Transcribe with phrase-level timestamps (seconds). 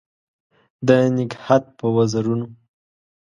[0.87, 2.47] د نګهت په وزرونو